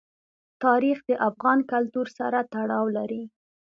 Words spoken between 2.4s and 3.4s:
تړاو لري.